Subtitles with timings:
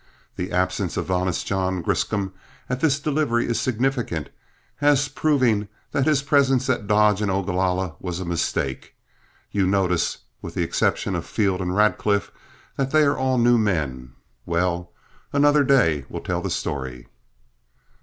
[0.35, 2.33] The absence of Honest John Griscom
[2.67, 4.29] at this delivery is significant
[4.81, 8.95] as proving that his presence at Dodge and Ogalalla was a mistake.
[9.51, 12.31] You notice, with the exception of Field and Radcliff,
[12.77, 14.13] they are all new men.
[14.43, 14.89] Well,
[15.31, 17.07] another day will tell the story."